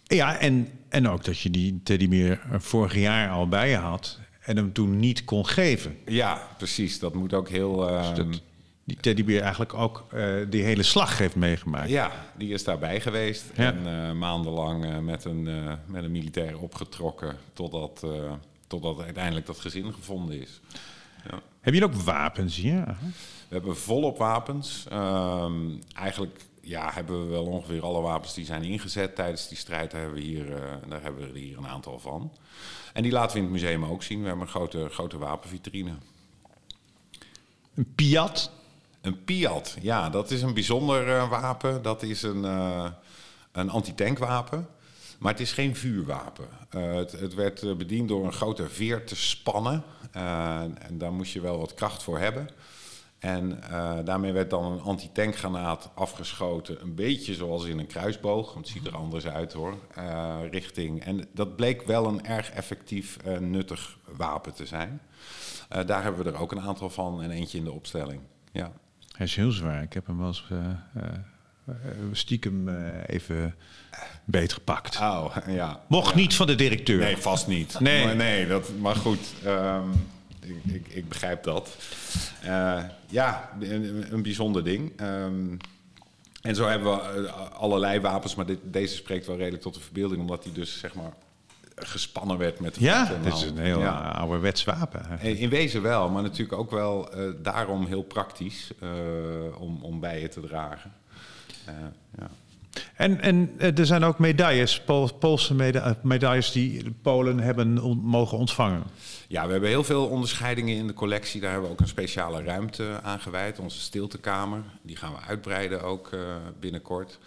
Ja, 0.07 0.37
en, 0.39 0.67
en 0.89 1.09
ook 1.09 1.23
dat 1.23 1.39
je 1.39 1.49
die 1.49 1.81
teddybeer 1.83 2.41
vorig 2.51 2.95
jaar 2.95 3.29
al 3.29 3.47
bij 3.47 3.69
je 3.69 3.77
had 3.77 4.19
en 4.39 4.57
hem 4.57 4.73
toen 4.73 4.99
niet 4.99 5.23
kon 5.23 5.47
geven. 5.47 5.97
Ja, 6.05 6.47
precies. 6.57 6.99
Dat 6.99 7.13
moet 7.13 7.33
ook 7.33 7.49
heel... 7.49 7.77
Dat 8.15 8.41
die 8.85 8.97
teddybeer 8.97 9.41
eigenlijk 9.41 9.73
ook 9.73 10.05
eh, 10.11 10.35
die 10.49 10.63
hele 10.63 10.83
slag 10.83 11.17
heeft 11.17 11.35
meegemaakt. 11.35 11.89
Ja, 11.89 12.11
die 12.37 12.53
is 12.53 12.63
daarbij 12.63 13.01
geweest. 13.01 13.43
Ja. 13.55 13.73
En 13.73 13.87
eh, 13.87 14.11
maandenlang 14.11 14.85
eh, 14.85 14.99
met, 14.99 15.25
een, 15.25 15.47
eh, 15.47 15.73
met 15.85 16.03
een 16.03 16.11
militair 16.11 16.59
opgetrokken. 16.59 17.37
Totdat, 17.53 18.01
eh, 18.03 18.31
totdat 18.67 19.01
uiteindelijk 19.01 19.45
dat 19.45 19.59
gezin 19.59 19.93
gevonden 19.93 20.41
is. 20.41 20.61
Ja. 21.29 21.41
Heb 21.61 21.73
je 21.73 21.83
ook 21.83 21.93
wapens? 21.93 22.57
Ja. 22.57 22.97
We 23.47 23.55
hebben 23.55 23.77
volop 23.77 24.17
wapens. 24.17 24.85
Ehm, 24.89 25.53
eigenlijk 25.95 26.39
ja, 26.65 26.91
hebben 26.93 27.23
we 27.23 27.29
wel 27.29 27.45
ongeveer 27.45 27.83
alle 27.83 28.01
wapens 28.01 28.33
die 28.33 28.45
zijn 28.45 28.63
ingezet 28.63 29.15
tijdens 29.15 29.47
die 29.47 29.57
strijd. 29.57 29.91
Daar 29.91 30.01
hebben 30.01 30.19
we 30.19 30.25
hier, 30.25 30.55
eh, 30.55 30.89
daar 30.89 31.01
hebben 31.01 31.21
we 31.21 31.27
er 31.27 31.35
hier 31.35 31.57
een 31.57 31.67
aantal 31.67 31.99
van. 31.99 32.31
En 32.93 33.03
die 33.03 33.11
laten 33.11 33.31
we 33.31 33.37
in 33.37 33.43
het 33.43 33.61
museum 33.61 33.85
ook 33.85 34.03
zien. 34.03 34.21
We 34.21 34.27
hebben 34.27 34.45
een 34.45 34.51
grote, 34.51 34.89
grote 34.89 35.17
wapenvitrine. 35.17 35.91
Een 37.75 37.93
Piat. 37.95 38.51
Een 39.01 39.23
Piat, 39.23 39.77
ja, 39.81 40.09
dat 40.09 40.31
is 40.31 40.41
een 40.41 40.53
bijzonder 40.53 41.15
eh, 41.15 41.29
wapen. 41.29 41.81
Dat 41.81 42.03
is 42.03 42.21
een, 42.23 42.45
eh, 42.45 42.91
een 43.51 43.69
antitankwapen. 43.69 44.67
Maar 45.19 45.31
het 45.31 45.41
is 45.41 45.51
geen 45.51 45.75
vuurwapen. 45.75 46.47
Het, 46.69 47.11
het 47.11 47.33
werd 47.33 47.77
bediend 47.77 48.07
door 48.07 48.25
een 48.25 48.33
grote 48.33 48.69
veer 48.69 49.05
te 49.05 49.15
spannen. 49.15 49.83
En 50.11 50.97
daar 50.97 51.13
moest 51.13 51.33
je 51.33 51.41
wel 51.41 51.57
wat 51.57 51.73
kracht 51.73 52.03
voor 52.03 52.19
hebben. 52.19 52.49
En 53.25 53.63
eh, 53.63 53.97
daarmee 54.03 54.31
werd 54.31 54.49
dan 54.49 54.71
een 54.71 54.81
antitankgranaat 54.81 55.89
afgeschoten. 55.93 56.81
Een 56.81 56.95
beetje 56.95 57.33
zoals 57.33 57.65
in 57.65 57.79
een 57.79 57.87
kruisboog. 57.87 58.53
Want 58.53 58.65
het 58.65 58.75
ziet 58.75 58.87
er 58.87 58.95
anders 58.95 59.27
uit 59.27 59.53
hoor. 59.53 59.77
eh, 59.95 60.35
richting. 60.51 61.03
En 61.03 61.27
dat 61.33 61.55
bleek 61.55 61.81
wel 61.81 62.07
een 62.07 62.25
erg 62.25 62.51
effectief, 62.51 63.17
eh, 63.17 63.37
nuttig 63.37 63.97
wapen 64.17 64.53
te 64.53 64.65
zijn. 64.65 65.01
Daar 65.85 66.03
hebben 66.03 66.23
we 66.23 66.31
er 66.31 66.39
ook 66.39 66.51
een 66.51 66.61
aantal 66.61 66.89
van 66.89 67.21
en 67.21 67.31
eentje 67.31 67.57
in 67.57 67.63
de 67.63 67.71
opstelling. 67.71 68.21
Ja. 68.51 68.71
Hij 69.17 69.25
is 69.25 69.35
heel 69.35 69.51
zwaar. 69.51 69.81
Ik 69.81 69.93
heb 69.93 70.07
hem 70.07 70.17
wel 70.17 70.27
eens 70.27 70.43
stiekem 72.11 72.69
even 73.05 73.55
beetgepakt. 74.25 74.99
Oh, 74.99 75.35
ja. 75.47 75.83
Mocht 75.87 76.15
niet 76.15 76.35
van 76.35 76.47
de 76.47 76.55
directeur. 76.55 76.99
Nee, 76.99 77.17
vast 77.17 77.47
niet. 77.47 77.79
Nee. 77.79 78.05
Maar, 78.05 78.15
nee 78.15 78.47
dat, 78.47 78.71
maar 78.79 78.95
goed, 78.95 79.33
ehm, 79.43 79.89
ik, 80.47 80.73
ik, 80.73 80.87
ik 80.87 81.09
begrijp 81.09 81.43
dat. 81.43 81.75
Eh, 82.41 82.83
ja, 83.07 83.51
een, 83.59 84.13
een 84.13 84.21
bijzonder 84.21 84.63
ding. 84.63 84.91
Ehm, 84.99 85.57
en 86.41 86.55
zo 86.55 86.67
hebben 86.67 86.91
we 86.95 87.27
eh, 87.27 87.51
allerlei 87.51 87.99
wapens, 87.99 88.35
maar 88.35 88.45
dit, 88.45 88.59
deze 88.63 88.95
spreekt 88.95 89.25
wel 89.27 89.37
redelijk 89.37 89.63
tot 89.63 89.73
de 89.73 89.79
verbeelding, 89.79 90.21
omdat 90.21 90.43
hij 90.43 90.53
dus 90.53 90.79
zeg 90.79 90.93
maar 90.95 91.13
gespannen 91.75 92.37
werd 92.37 92.59
met 92.59 92.75
de 92.75 92.83
Ja, 92.83 93.05
dit 93.23 93.33
is 93.33 93.41
een 93.41 93.57
heel 93.57 93.79
Ja. 93.79 94.09
ouderwets 94.11 94.63
wapen. 94.63 95.19
Eh, 95.19 95.41
In 95.41 95.49
wezen 95.49 95.81
wel, 95.81 96.09
maar 96.09 96.21
natuurlijk 96.23 96.59
ook 96.59 96.71
wel 96.71 97.11
eh, 97.13 97.29
daarom 97.37 97.85
heel 97.85 98.03
praktisch 98.03 98.71
eh, 98.79 98.89
om, 99.61 99.79
om 99.83 99.99
bij 99.99 100.21
je 100.21 100.27
te 100.27 100.41
dragen. 100.41 100.93
Eh, 101.65 101.73
ja. 102.17 102.29
En, 102.95 103.21
en 103.21 103.53
eh, 103.57 103.77
er 103.77 103.85
zijn 103.85 104.03
ook 104.03 104.19
medailles, 104.19 104.81
Pool- 104.81 105.13
Poolse 105.13 105.71
eh, 105.73 105.91
medailles 106.01 106.51
die 106.51 106.91
Polen 107.01 107.39
hebben 107.39 107.73
mogen 108.03 108.37
ontvangen. 108.37 108.83
Ja, 109.27 109.45
we 109.45 109.51
hebben 109.51 109.69
heel 109.69 109.83
veel 109.83 110.07
onderscheidingen 110.07 110.75
in 110.75 110.87
de 110.87 110.93
collectie. 110.93 111.41
Daar 111.41 111.51
hebben 111.51 111.69
we 111.69 111.75
ook 111.75 111.81
een 111.81 111.87
speciale 111.87 112.43
ruimte 112.43 112.99
aan 113.03 113.19
gewijd, 113.19 113.59
onze 113.59 113.79
stiltekamer. 113.79 114.63
Die 114.81 114.95
gaan 114.95 115.11
we 115.13 115.19
uitbreiden 115.27 115.83
ook 115.83 116.09
eh, 116.13 116.19
binnenkort. 116.59 117.19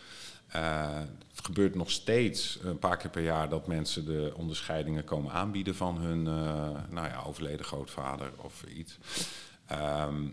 Eh, 0.49 0.89
het 1.35 1.47
gebeurt 1.47 1.75
nog 1.75 1.91
steeds 1.91 2.59
een 2.63 2.79
paar 2.79 2.97
keer 2.97 3.11
per 3.11 3.23
jaar 3.23 3.49
dat 3.49 3.67
mensen 3.67 4.05
de 4.05 4.33
onderscheidingen 4.37 5.05
komen 5.05 5.33
aanbieden 5.33 5.75
van 5.75 5.99
hun 5.99 6.23
nou 6.91 7.07
ja, 7.07 7.23
overleden 7.27 7.65
grootvader 7.65 8.31
of 8.37 8.65
iets. 8.77 8.99
Ehm, 9.69 10.29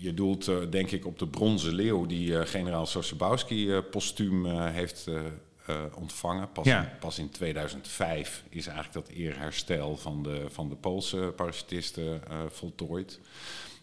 je 0.00 0.14
doelt 0.14 0.48
eh, 0.48 0.56
denk 0.70 0.90
ik 0.90 1.06
op 1.06 1.18
de 1.18 1.26
bronzen 1.28 1.74
leeuw 1.74 2.06
die 2.06 2.38
eh, 2.38 2.46
generaal 2.46 2.86
Sosabowski 2.86 3.72
eh, 3.72 3.78
postuum 3.90 4.46
heeft 4.46 5.06
ontvangen. 5.94 6.52
Pas, 6.52 6.64
Ja. 6.66 6.80
in, 6.82 6.98
pas 6.98 7.18
in 7.18 7.30
2005 7.30 8.44
is 8.48 8.66
eigenlijk 8.66 9.06
dat 9.06 9.16
eerherstel 9.16 9.96
van 9.96 10.22
de, 10.22 10.46
van 10.48 10.68
de 10.68 10.74
Poolse 10.74 11.32
parachutisten 11.36 12.28
eh, 12.28 12.38
voltooid. 12.48 13.20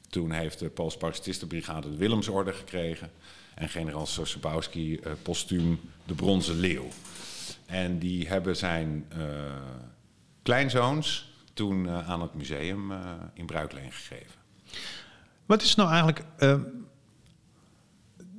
Toen 0.09 0.31
heeft 0.31 0.59
de 0.59 0.69
Poolse 0.69 0.97
parachutistenbrigade 0.97 1.89
de 1.89 1.97
Willemsorde 1.97 2.53
gekregen. 2.53 3.11
En 3.55 3.69
generaal 3.69 4.05
Sosabowski 4.05 4.99
postuum 5.21 5.79
de 6.05 6.13
bronzen 6.13 6.55
leeuw. 6.55 6.87
En 7.65 7.99
die 7.99 8.27
hebben 8.27 8.55
zijn 8.57 9.07
kleinzoons 10.41 11.33
toen 11.53 11.89
aan 11.89 12.21
het 12.21 12.33
museum 12.33 12.91
in 13.33 13.45
bruikleen 13.45 13.91
gegeven. 13.91 14.44
Wat 15.45 15.61
is 15.61 15.75
nou 15.75 15.89
eigenlijk 15.89 16.23
eh, 16.37 16.55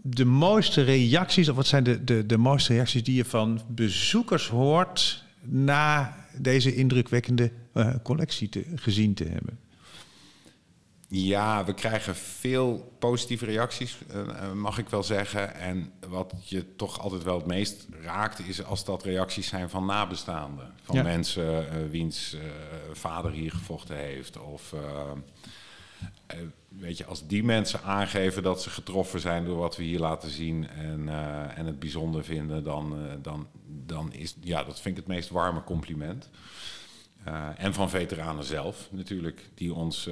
de 0.02 0.24
mooiste 0.24 0.82
reacties, 0.82 1.48
of 1.48 1.56
wat 1.56 1.66
zijn 1.66 1.84
de, 1.84 2.04
de, 2.04 2.26
de 2.26 2.36
mooiste 2.36 2.72
reacties 2.72 3.04
die 3.04 3.14
je 3.16 3.24
van 3.24 3.60
bezoekers 3.68 4.48
hoort 4.48 5.24
na 5.40 6.16
deze 6.38 6.74
indrukwekkende 6.74 7.52
eh, 7.72 7.94
collectie 8.02 8.48
te, 8.48 8.64
gezien 8.74 9.14
te 9.14 9.24
hebben? 9.24 9.58
Ja, 11.08 11.64
we 11.64 11.74
krijgen 11.74 12.16
veel 12.16 12.96
positieve 12.98 13.44
reacties, 13.44 13.96
eh, 14.08 14.20
eh, 14.20 14.52
mag 14.52 14.78
ik 14.78 14.88
wel 14.88 15.02
zeggen. 15.02 15.54
En 15.54 15.92
wat 16.08 16.32
je 16.44 16.76
toch 16.76 17.00
altijd 17.00 17.22
wel 17.22 17.36
het 17.36 17.46
meest 17.46 17.86
raakt, 18.02 18.48
is 18.48 18.64
als 18.64 18.84
dat 18.84 19.04
reacties 19.04 19.46
zijn 19.46 19.70
van 19.70 19.86
nabestaanden. 19.86 20.72
Van 20.82 20.96
Ja. 20.96 21.02
mensen 21.02 21.90
wiens 21.90 22.36
vader 22.92 23.30
hier 23.30 23.50
gevochten 23.50 23.96
heeft. 23.96 24.38
Of 24.38 24.74
eh, 26.26 26.38
weet 26.68 26.98
je, 26.98 27.04
als 27.04 27.26
die 27.26 27.44
mensen 27.44 27.82
aangeven 27.82 28.42
dat 28.42 28.62
ze 28.62 28.70
getroffen 28.70 29.20
zijn 29.20 29.44
door 29.44 29.56
wat 29.56 29.76
we 29.76 29.82
hier 29.82 29.98
laten 29.98 30.30
zien 30.30 30.68
en, 30.68 31.08
eh, 31.08 31.58
en 31.58 31.66
het 31.66 31.78
bijzonder 31.78 32.24
vinden, 32.24 32.64
dan, 32.64 32.92
eh, 32.92 33.14
dan, 33.22 33.46
dan 33.86 34.12
is 34.12 34.36
ja, 34.40 34.64
dat 34.64 34.80
vind 34.80 34.98
ik 34.98 35.04
het 35.04 35.14
meest 35.14 35.30
warme 35.30 35.64
compliment. 35.64 36.30
En 37.56 37.74
van 37.74 37.90
veteranen 37.90 38.44
zelf 38.44 38.88
natuurlijk, 38.90 39.48
die 39.54 39.74
ons 39.74 40.08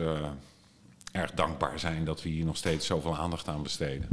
erg 1.13 1.31
dankbaar 1.31 1.79
zijn 1.79 2.05
dat 2.05 2.23
we 2.23 2.29
hier 2.29 2.45
nog 2.45 2.57
steeds 2.57 2.87
zoveel 2.87 3.17
aandacht 3.17 3.49
aan 3.49 3.63
besteden. 3.63 4.09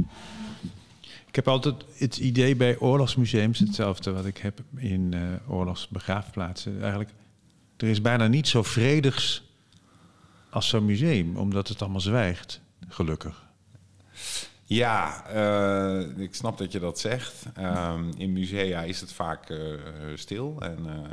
Ik 1.26 1.34
heb 1.34 1.48
altijd 1.48 1.74
het 1.96 2.18
idee 2.18 2.56
bij 2.56 2.78
oorlogsmuseums, 2.78 3.58
hetzelfde 3.58 4.12
wat 4.12 4.26
ik 4.26 4.38
heb 4.38 4.60
in 4.76 5.14
oorlogsbegraafplaatsen. 5.48 6.80
Eigenlijk, 6.80 7.10
er 7.76 7.88
is 7.88 8.00
bijna 8.00 8.26
niet 8.26 8.48
zo 8.48 8.62
vredigs 8.62 9.42
als 10.52 10.68
zo'n 10.68 10.84
museum, 10.84 11.36
omdat 11.36 11.68
het 11.68 11.82
allemaal 11.82 12.00
zwijgt, 12.00 12.60
gelukkig. 12.88 13.50
Ja, 14.64 15.26
eh, 15.26 16.18
ik 16.22 16.34
snap 16.34 16.58
dat 16.58 16.72
je 16.72 16.78
dat 16.78 16.98
zegt. 16.98 17.44
Ehm, 17.54 18.04
in 18.16 18.32
musea 18.32 18.82
is 18.82 19.00
het 19.00 19.12
vaak 19.12 19.50
eh, 19.50 19.58
stil 20.14 20.56
en 20.60 20.78
eh, 20.86 21.10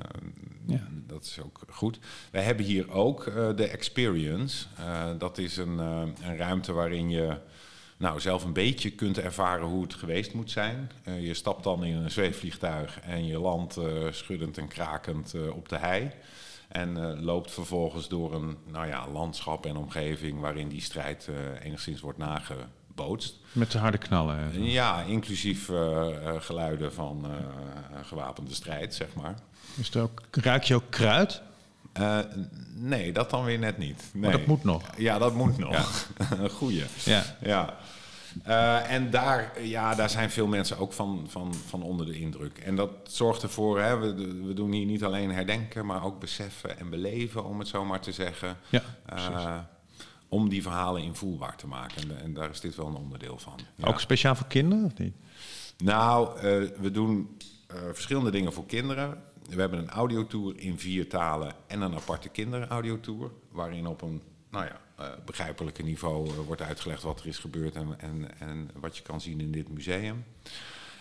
Ja. 0.65 0.87
dat 1.07 1.23
is 1.23 1.39
ook 1.43 1.59
goed. 1.69 1.99
Wij 2.31 2.43
hebben 2.43 2.65
hier 2.65 2.91
ook 2.91 3.25
de 3.55 3.67
Experience. 3.67 4.65
Dat 5.17 5.37
is 5.37 5.57
een, 5.57 5.77
een 5.77 6.37
ruimte 6.37 6.73
waarin 6.73 7.09
je 7.09 7.37
nou, 7.97 8.19
zelf 8.19 8.43
een 8.43 8.53
beetje 8.53 8.89
kunt 8.91 9.17
ervaren 9.19 9.65
hoe 9.65 9.83
het 9.83 9.93
geweest 9.93 10.33
moet 10.33 10.51
zijn. 10.51 10.91
Je 11.19 11.33
stapt 11.33 11.63
dan 11.63 11.83
in 11.83 11.95
een 11.95 12.11
zweefvliegtuig 12.11 12.99
en 12.99 13.25
je 13.25 13.39
landt 13.39 13.77
schuddend 14.11 14.57
en 14.57 14.67
krakend 14.67 15.33
op 15.53 15.69
de 15.69 15.77
hei. 15.77 16.11
En 16.69 16.97
eh, 16.97 17.21
loopt 17.21 17.51
vervolgens 17.51 18.07
door 18.07 18.33
een 18.33 18.57
nou 18.67 18.87
ja, 18.87 19.07
landschap 19.09 19.65
en 19.65 19.75
omgeving 19.77 20.39
waarin 20.39 20.67
die 20.67 20.81
strijd 20.81 21.27
eh, 21.27 21.65
enigszins 21.65 22.01
wordt 22.01 22.17
nagebootst. 22.17 23.35
Met 23.51 23.71
de 23.71 23.77
harde 23.77 23.97
knallen. 23.97 24.51
eh. 24.51 24.71
Ja, 24.73 25.01
inclusief 25.01 25.69
geluiden 26.37 26.93
van 26.93 27.25
gewapende 28.03 28.53
strijd, 28.53 28.95
zeg 28.95 29.07
maar. 29.15 29.35
Is 29.75 29.95
ook, 29.95 30.21
ruik 30.31 30.63
je 30.63 30.75
ook 30.75 30.89
kruid? 30.89 31.41
Nee, 32.75 33.11
dat 33.13 33.29
dan 33.29 33.43
weer 33.43 33.59
net 33.59 33.77
niet. 33.77 34.03
Nee. 34.13 34.21
Maar 34.21 34.31
dat 34.31 34.45
moet 34.45 34.63
nog. 34.63 34.83
Ja, 34.97 35.17
dat 35.17 35.33
moet 35.33 35.57
nog. 35.67 36.07
Een 36.37 36.49
goeie. 36.49 36.83
Ja. 37.03 37.23
Ja. 37.41 37.77
Eh, 38.43 38.91
en 38.91 39.09
daar, 39.09 39.61
ja, 39.63 39.95
daar 39.95 40.09
zijn 40.09 40.29
veel 40.29 40.47
mensen 40.47 40.77
ook 40.77 40.93
van, 40.93 41.25
van, 41.27 41.53
van 41.53 41.83
onder 41.83 42.05
de 42.05 42.19
indruk. 42.19 42.57
En 42.57 42.75
dat 42.75 42.91
zorgt 43.03 43.43
ervoor, 43.43 43.79
hè, 43.81 43.97
we, 43.97 44.13
we 44.45 44.53
doen 44.53 44.71
hier 44.71 44.85
niet 44.85 45.03
alleen 45.03 45.31
herdenken, 45.31 45.85
maar 45.85 46.03
ook 46.03 46.19
beseffen 46.19 46.79
en 46.79 46.89
beleven, 46.89 47.45
om 47.45 47.59
het 47.59 47.67
zo 47.67 47.85
maar 47.85 47.99
te 48.01 48.11
zeggen. 48.11 48.57
Ja, 48.69 48.81
Eh, 49.05 49.57
om 50.31 50.49
die 50.49 50.61
verhalen 50.61 51.01
invoelbaar 51.01 51.55
te 51.55 51.67
maken. 51.67 52.01
En, 52.01 52.21
en 52.21 52.33
daar 52.33 52.49
is 52.49 52.59
dit 52.59 52.75
wel 52.75 52.87
een 52.87 52.95
onderdeel 52.95 53.37
van. 53.37 53.59
Ja. 53.75 53.87
Ook 53.87 53.99
speciaal 53.99 54.35
voor 54.35 54.47
kinderen 54.47 54.85
of 54.85 54.97
niet? 54.97 55.13
Nou, 55.77 56.37
eh, 56.37 56.43
we 56.79 56.91
doen 56.91 57.37
verschillende 57.93 58.31
dingen 58.31 58.53
voor 58.53 58.65
kinderen. 58.65 59.21
we 59.49 59.59
hebben 59.59 59.79
een 59.79 59.89
audiotour 59.89 60.59
in 60.59 60.79
vier 60.79 61.09
talen 61.09 61.53
en 61.67 61.81
een 61.81 61.95
aparte 61.95 62.29
kinderaudiotour. 62.29 63.31
Waarin 63.51 63.87
op 63.87 64.01
een 64.01 64.21
nou 64.49 64.65
ja, 64.65 64.79
begrijpelijke 65.25 65.83
niveau 65.83 66.29
uh, 66.29 66.35
wordt 66.37 66.61
uitgelegd 66.61 67.03
wat 67.03 67.19
er 67.19 67.27
is 67.27 67.37
gebeurd 67.37 67.75
en, 67.75 67.99
en, 67.99 68.39
en 68.39 68.69
wat 68.73 68.97
je 68.97 69.03
kan 69.03 69.21
zien 69.21 69.39
in 69.39 69.51
dit 69.51 69.69
museum. 69.69 70.25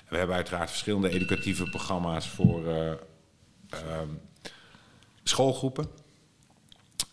We 0.08 0.16
hebben 0.16 0.36
uiteraard 0.36 0.70
verschillende 0.70 1.10
educatieve 1.10 1.64
programma's 1.64 2.28
voor 2.28 2.66
uh, 2.66 2.92
schoolgroepen. 5.22 5.88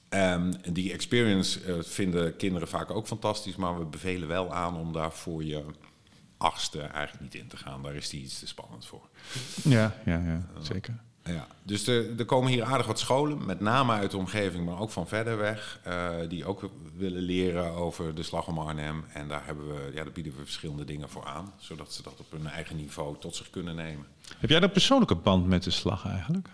Um, 0.10 0.54
die 0.74 0.94
experience 0.94 1.66
uh, 1.66 1.84
vinden 1.84 2.36
kinderen 2.36 2.68
vaak 2.68 2.92
ook 2.92 3.08
fantastisch, 3.08 3.56
maar 3.56 3.80
we 3.80 3.86
bevelen 3.86 4.28
wel 4.28 4.54
aan 4.54 4.78
om 4.78 4.94
daar 4.94 5.14
voor 5.14 5.44
je 5.44 5.66
achtste 6.38 6.82
eigenlijk 6.82 7.24
niet 7.24 7.36
in 7.36 7.48
te 7.48 7.58
gaan. 7.58 7.84
Daar 7.84 7.96
is 7.96 8.10
die 8.10 8.22
iets 8.22 8.40
te 8.40 8.48
spannend 8.48 8.86
voor. 8.86 9.10
Ja, 9.64 9.96
ja, 10.06 10.18
ja 10.18 10.48
zeker. 10.62 11.00
Ja, 11.30 11.48
dus 11.64 11.88
er, 11.88 12.20
er, 12.20 12.26
komen 12.26 12.52
hier 12.52 12.64
aardig 12.64 12.88
wat 12.88 13.00
scholen, 13.00 13.46
met 13.46 13.60
name 13.60 13.94
uit 13.94 14.12
de 14.12 14.18
omgeving, 14.18 14.66
maar 14.66 14.80
ook 14.80 14.92
van 14.92 15.08
verder 15.08 15.38
weg, 15.38 15.80
uh, 15.88 16.10
die 16.28 16.46
ook 16.46 16.70
willen 16.98 17.22
leren 17.22 17.74
over 17.74 18.16
de 18.16 18.24
slag 18.24 18.48
om 18.48 18.60
Arnhem. 18.60 19.06
En 19.14 19.28
daar, 19.28 19.46
hebben 19.46 19.68
we, 19.68 19.92
ja, 19.94 20.04
daar 20.04 20.12
bieden 20.14 20.36
we 20.36 20.44
verschillende 20.44 20.86
dingen 20.86 21.10
voor 21.10 21.26
aan, 21.26 21.54
zodat 21.58 21.94
ze 21.94 22.04
dat 22.04 22.20
op 22.20 22.32
hun 22.32 22.48
eigen 22.48 22.76
niveau 22.76 23.16
tot 23.20 23.36
zich 23.36 23.50
kunnen 23.50 23.76
nemen. 23.76 24.06
Heb 24.38 24.50
jij 24.50 24.62
een 24.62 24.72
persoonlijke 24.72 25.16
band 25.16 25.48
met 25.48 25.64
de 25.64 25.72
slag 25.72 26.06
eigenlijk? 26.06 26.50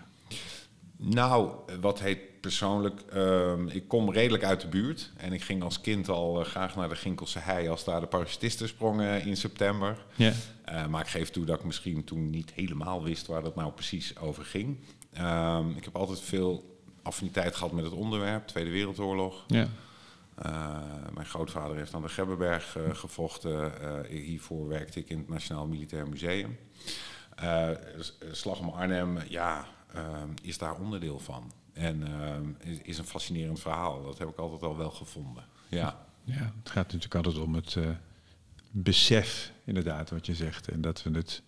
Nou, 1.03 1.51
wat 1.79 1.99
heet 1.99 2.19
persoonlijk. 2.41 3.01
Uh, 3.13 3.53
ik 3.67 3.87
kom 3.87 4.11
redelijk 4.11 4.43
uit 4.43 4.61
de 4.61 4.67
buurt. 4.67 5.11
En 5.17 5.33
ik 5.33 5.41
ging 5.41 5.63
als 5.63 5.81
kind 5.81 6.09
al 6.09 6.39
uh, 6.39 6.45
graag 6.45 6.75
naar 6.75 6.89
de 6.89 6.95
Ginkelse 6.95 7.39
hei 7.39 7.69
als 7.69 7.83
daar 7.83 7.99
de 7.99 8.07
parachutisten 8.07 8.67
sprongen 8.67 9.25
in 9.25 9.37
september. 9.37 10.05
Yeah. 10.15 10.33
Uh, 10.69 10.87
maar 10.87 11.01
ik 11.01 11.07
geef 11.07 11.29
toe 11.29 11.45
dat 11.45 11.59
ik 11.59 11.65
misschien 11.65 12.03
toen 12.03 12.29
niet 12.29 12.51
helemaal 12.51 13.03
wist 13.03 13.27
waar 13.27 13.41
dat 13.41 13.55
nou 13.55 13.71
precies 13.71 14.17
over 14.17 14.45
ging. 14.45 14.77
Uh, 15.17 15.59
ik 15.75 15.83
heb 15.83 15.95
altijd 15.95 16.19
veel 16.19 16.79
affiniteit 17.01 17.55
gehad 17.55 17.71
met 17.71 17.83
het 17.83 17.93
onderwerp, 17.93 18.47
Tweede 18.47 18.71
Wereldoorlog. 18.71 19.43
Yeah. 19.47 19.67
mijn 21.13 21.25
grootvader 21.25 21.77
heeft 21.77 21.93
aan 21.93 22.01
de 22.01 22.09
Gebberberg 22.09 22.77
gevochten. 22.91 23.71
hiervoor 24.09 24.67
werkte 24.67 24.99
ik 24.99 25.09
in 25.09 25.17
het 25.17 25.29
Nationaal 25.29 25.67
Militair 25.67 26.09
Museum. 26.09 26.57
Slag 28.31 28.59
om 28.59 28.69
Arnhem, 28.69 29.17
ja, 29.27 29.67
is 30.41 30.57
daar 30.57 30.75
onderdeel 30.75 31.19
van. 31.19 31.51
En 31.73 32.01
uh, 32.01 32.71
is, 32.71 32.77
is, 32.83 32.97
een 32.97 33.05
fascinerend 33.05 33.59
verhaal. 33.59 34.03
Dat 34.03 34.17
heb 34.17 34.27
ik 34.27 34.37
altijd 34.37 34.63
al 34.63 34.77
wel 34.77 34.91
gevonden. 34.91 35.43
Ja, 35.67 36.05
ja 36.23 36.53
het 36.59 36.69
gaat 36.69 36.93
natuurlijk 36.93 37.15
altijd 37.15 37.37
om 37.37 37.55
het 37.55 37.75
uh, 37.75 37.89
besef, 38.71 39.51
inderdaad, 39.63 40.09
wat 40.09 40.25
je 40.25 40.35
zegt. 40.35 40.67
En 40.67 40.81
dat 40.81 41.03
we 41.03 41.11
het. 41.11 41.41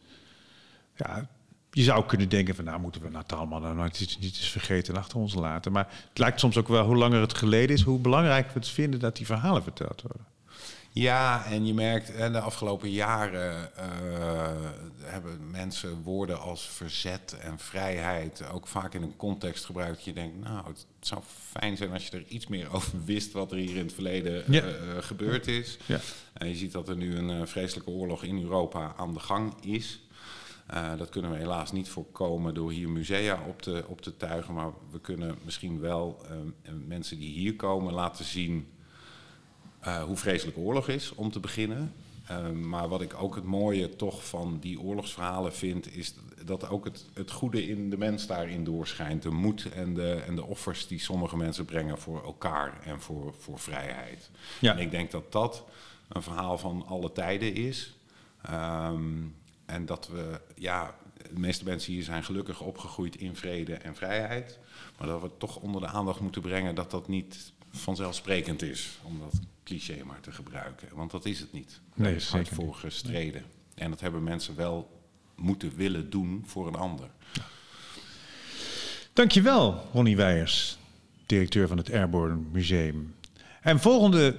Ja, 0.96 1.30
je 1.72 1.84
zou 1.84 2.06
kunnen 2.06 2.30
denken 2.30 2.56
van, 2.56 2.66
nou 2.66 2.80
moeten 2.80 3.02
we 3.02 3.10
Natal 3.10 3.46
maar 3.46 3.62
nou 3.62 3.76
niet, 3.84 4.00
niet 4.20 4.36
eens 4.36 4.50
vergeten 4.50 4.94
en 4.94 5.00
achter 5.00 5.18
ons 5.18 5.34
laten. 5.34 5.72
Maar 5.72 5.88
het 6.10 6.18
lijkt 6.18 6.40
soms 6.40 6.58
ook 6.58 6.68
wel, 6.68 6.86
hoe 6.86 6.96
langer 6.96 7.22
het 7.22 7.34
geleden 7.34 7.76
is, 7.76 7.82
hoe 7.82 8.00
belangrijk 8.00 8.48
we 8.48 8.60
het 8.60 8.68
vinden 8.68 9.00
dat 9.00 9.16
die 9.16 9.26
verhalen 9.26 9.64
verteld 9.64 10.02
worden. 10.02 10.26
Ja, 10.94 11.46
en 11.46 11.66
je 11.66 11.74
merkt, 11.74 12.16
en 12.16 12.32
de 12.32 12.40
afgelopen 12.40 12.90
jaren 12.90 13.70
uh, 13.78 14.48
hebben 15.02 15.52
mensen 15.52 16.02
woorden 16.04 16.40
als 16.42 16.68
verzet 16.68 17.38
en 17.42 17.60
vrijheid 17.60 18.50
ook 18.52 18.68
vaak 18.68 18.94
in 18.94 19.02
een 19.02 19.16
context 19.16 19.66
gebruikt. 19.66 19.96
Dat 19.96 20.06
je 20.06 20.14
denkt, 20.14 20.40
nou, 20.40 20.68
het 20.68 20.86
zou 21.00 21.22
fijn 21.52 21.78
zijn 21.78 21.92
als 21.92 22.08
je 22.08 22.18
er 22.18 22.26
iets 22.28 22.48
meer 22.48 22.74
over 22.74 23.06
wist 23.06 23.32
wat 23.32 23.52
er 23.52 23.58
hier 23.58 23.76
in 23.76 23.86
het 23.86 23.94
verleden 23.94 24.44
ja. 24.48 24.64
uh, 24.64 24.74
gebeurd 25.00 25.48
is. 25.48 25.78
Ja. 25.86 26.00
En 26.34 26.48
je 26.48 26.56
ziet 26.56 26.72
dat 26.72 26.90
er 26.90 26.96
nu 26.96 27.16
een 27.16 27.48
vreselijke 27.48 27.92
oorlog 27.92 28.24
in 28.24 28.42
Europa 28.42 28.94
aan 28.98 29.14
de 29.14 29.20
gang 29.20 29.54
is. 29.62 30.02
Uh, 30.74 30.98
dat 30.98 31.10
kunnen 31.10 31.32
we 31.32 31.38
helaas 31.38 31.72
niet 31.72 31.90
voorkomen 31.90 32.54
door 32.54 32.72
hier 32.72 32.90
musea 32.90 33.44
op 33.48 33.62
te, 33.62 33.84
op 33.88 34.02
te 34.02 34.18
tuigen. 34.18 34.54
Maar 34.54 34.72
we 34.92 35.00
kunnen 35.00 35.38
misschien 35.44 35.80
wel 35.80 36.26
mensen 36.88 37.20
die 37.20 37.34
hier 37.34 37.56
komen 37.56 37.94
laten 37.94 38.26
zien 38.26 38.68
uh, 39.88 40.04
hoe 40.04 40.18
vreselijk 40.18 40.58
oorlog 40.58 40.88
is, 40.88 41.12
om 41.16 41.32
te 41.32 41.40
beginnen. 41.40 41.94
Uh, 42.32 42.50
maar 42.50 42.88
wat 42.88 43.02
ik 43.02 43.14
ook 43.14 43.36
het 43.36 43.44
mooie 43.44 43.96
toch 43.96 44.28
van 44.28 44.58
die 44.60 44.80
oorlogsverhalen 44.80 45.54
vind, 45.54 45.96
is 45.96 46.14
dat 46.46 46.70
ook 46.70 46.86
het, 46.86 47.06
het 47.14 47.32
goede 47.32 47.68
in 47.68 47.90
de 47.90 47.98
mens 47.98 48.28
daarin 48.28 48.64
doorschijnt. 48.64 49.22
De 49.22 49.30
moed 49.30 49.72
en 49.72 49.94
de, 49.94 50.12
en 50.28 50.36
de 50.36 50.46
offers 50.46 50.88
die 50.88 51.00
sommige 51.00 51.38
mensen 51.38 51.66
brengen 51.66 51.98
voor 51.98 52.24
elkaar 52.24 52.82
en 52.84 53.02
voor, 53.02 53.34
voor 53.40 53.60
vrijheid. 53.60 54.30
Ja. 54.60 54.72
En 54.72 54.80
ik 54.80 54.92
denk 54.92 55.12
dat 55.12 55.32
dat 55.32 55.64
een 56.08 56.22
verhaal 56.22 56.58
van 56.58 56.86
alle 56.88 57.12
tijden 57.12 57.56
is. 57.56 57.96
Um, 58.52 59.36
en 59.66 59.86
dat 59.86 60.08
we, 60.08 60.42
ja, 60.56 60.96
de 61.34 61.40
meeste 61.40 61.64
mensen 61.64 61.94
hier 61.94 62.04
zijn 62.04 62.24
gelukkig 62.24 62.62
opgegroeid 62.62 63.16
in 63.16 63.36
vrede 63.36 63.74
en 63.74 63.96
vrijheid. 63.96 64.60
Maar 64.98 65.08
dat 65.08 65.22
we 65.22 65.30
toch 65.38 65.56
onder 65.56 65.82
de 65.82 65.88
aandacht 65.88 66.20
moeten 66.20 66.42
brengen 66.42 66.76
dat 66.76 66.92
dat 66.92 67.08
niet 67.08 67.52
vanzelfsprekend 67.72 68.62
is. 68.62 69.00
Om 69.04 69.20
dat 69.20 69.40
cliché 69.64 70.04
maar 70.04 70.20
te 70.20 70.32
gebruiken. 70.32 70.88
Want 70.94 71.12
dat 71.12 71.26
is 71.26 71.40
het 71.40 71.54
niet. 71.54 71.82
Daar 71.96 72.08
nee, 72.08 72.16
is 72.16 72.28
hard 72.28 72.50
voor 72.50 72.76
gestreden. 72.76 73.42
Nee. 73.42 73.52
En 73.76 73.90
dat 73.90 74.00
hebben 74.00 74.24
mensen 74.24 74.56
wel 74.56 75.02
moeten 75.36 75.76
willen 75.76 76.10
doen 76.10 76.44
voor 76.48 76.68
een 76.68 76.76
ander. 76.76 77.10
Ja. 77.34 77.42
Dankjewel, 79.14 79.90
Ronnie 79.94 80.16
Weijers, 80.16 80.78
directeur 81.26 81.68
van 81.68 81.78
het 81.78 81.92
Airborne 81.92 82.42
Museum. 82.52 83.16
En 83.62 83.80
volgende 83.80 84.36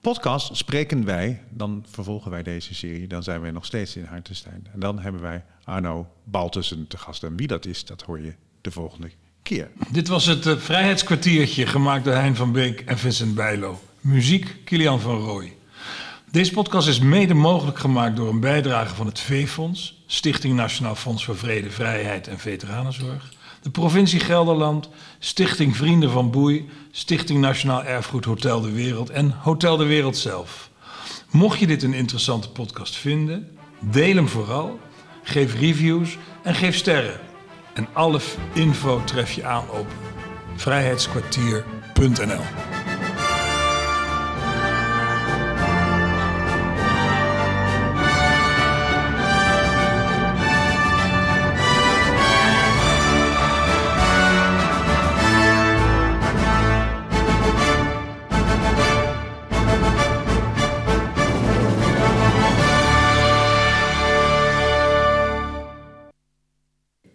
podcast 0.00 0.56
spreken 0.56 1.04
wij, 1.04 1.42
dan 1.50 1.84
vervolgen 1.90 2.30
wij 2.30 2.42
deze 2.42 2.74
serie, 2.74 3.06
dan 3.06 3.22
zijn 3.22 3.40
wij 3.40 3.50
nog 3.50 3.64
steeds 3.64 3.96
in 3.96 4.04
Hartenstein. 4.04 4.66
En 4.72 4.80
dan 4.80 4.98
hebben 4.98 5.20
wij 5.20 5.44
Arno 5.64 6.08
Baltussen 6.24 6.86
te 6.86 6.98
gast. 6.98 7.22
En 7.22 7.36
wie 7.36 7.46
dat 7.46 7.66
is, 7.66 7.84
dat 7.84 8.02
hoor 8.02 8.20
je 8.20 8.34
de 8.60 8.70
volgende 8.70 9.10
keer. 9.42 9.70
Dit 9.90 10.08
was 10.08 10.26
het 10.26 10.46
uh, 10.46 10.56
Vrijheidskwartiertje, 10.56 11.66
gemaakt 11.66 12.04
door 12.04 12.14
Hein 12.14 12.36
van 12.36 12.52
Beek 12.52 12.80
en 12.80 12.98
Vincent 12.98 13.34
Bijlo. 13.34 13.80
Muziek 14.06 14.56
Kilian 14.64 15.00
van 15.00 15.18
Rooij. 15.18 15.56
Deze 16.30 16.52
podcast 16.52 16.88
is 16.88 16.98
mede 16.98 17.34
mogelijk 17.34 17.78
gemaakt 17.78 18.16
door 18.16 18.28
een 18.28 18.40
bijdrage 18.40 18.94
van 18.94 19.06
het 19.06 19.20
V-Fonds, 19.20 20.02
Stichting 20.06 20.54
Nationaal 20.54 20.94
Fonds 20.94 21.24
voor 21.24 21.36
Vrede, 21.36 21.70
Vrijheid 21.70 22.28
en 22.28 22.38
Veteranenzorg, 22.38 23.32
de 23.62 23.70
provincie 23.70 24.20
Gelderland, 24.20 24.88
Stichting 25.18 25.76
Vrienden 25.76 26.10
van 26.10 26.30
Boei, 26.30 26.68
Stichting 26.90 27.40
Nationaal 27.40 27.84
Erfgoed 27.84 28.24
Hotel 28.24 28.60
de 28.60 28.72
Wereld 28.72 29.10
en 29.10 29.30
Hotel 29.30 29.76
de 29.76 29.86
Wereld 29.86 30.16
zelf. 30.16 30.70
Mocht 31.30 31.58
je 31.58 31.66
dit 31.66 31.82
een 31.82 31.94
interessante 31.94 32.50
podcast 32.50 32.96
vinden, 32.96 33.58
deel 33.80 34.14
hem 34.14 34.28
vooral, 34.28 34.80
geef 35.22 35.58
reviews 35.58 36.18
en 36.42 36.54
geef 36.54 36.76
sterren. 36.76 37.20
En 37.74 37.88
alle 37.92 38.20
info 38.52 39.04
tref 39.04 39.32
je 39.32 39.44
aan 39.44 39.70
op 39.70 39.86
vrijheidskwartier.nl. 40.56 42.75